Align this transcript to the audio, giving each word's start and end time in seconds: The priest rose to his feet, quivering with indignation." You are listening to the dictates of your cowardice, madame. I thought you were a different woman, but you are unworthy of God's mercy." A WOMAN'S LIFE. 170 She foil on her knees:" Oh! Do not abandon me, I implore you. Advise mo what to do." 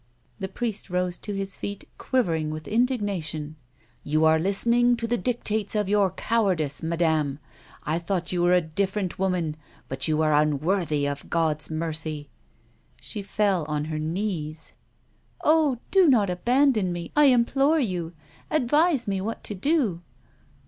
The 0.39 0.47
priest 0.47 0.89
rose 0.89 1.15
to 1.19 1.35
his 1.35 1.57
feet, 1.57 1.87
quivering 1.99 2.49
with 2.49 2.67
indignation." 2.67 3.55
You 4.11 4.25
are 4.25 4.39
listening 4.39 4.97
to 4.97 5.05
the 5.05 5.15
dictates 5.15 5.75
of 5.75 5.87
your 5.87 6.09
cowardice, 6.09 6.81
madame. 6.81 7.37
I 7.83 7.99
thought 7.99 8.31
you 8.31 8.41
were 8.41 8.51
a 8.53 8.61
different 8.61 9.19
woman, 9.19 9.57
but 9.87 10.07
you 10.07 10.23
are 10.23 10.33
unworthy 10.33 11.07
of 11.07 11.29
God's 11.29 11.69
mercy." 11.69 12.31
A 12.97 13.13
WOMAN'S 13.15 13.15
LIFE. 13.15 13.39
170 13.67 13.67
She 13.69 13.69
foil 13.69 13.75
on 13.75 13.85
her 13.91 13.99
knees:" 13.99 14.73
Oh! 15.43 15.77
Do 15.91 16.07
not 16.09 16.31
abandon 16.31 16.91
me, 16.91 17.11
I 17.15 17.25
implore 17.25 17.79
you. 17.79 18.13
Advise 18.49 19.07
mo 19.07 19.23
what 19.23 19.43
to 19.43 19.53
do." 19.53 20.01